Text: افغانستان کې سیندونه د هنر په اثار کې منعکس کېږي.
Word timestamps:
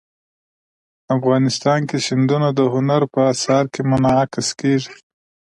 افغانستان 1.15 1.79
کې 1.89 1.97
سیندونه 2.07 2.47
د 2.59 2.59
هنر 2.73 3.01
په 3.13 3.21
اثار 3.33 3.63
کې 3.73 3.81
منعکس 3.91 4.47
کېږي. 4.59 4.93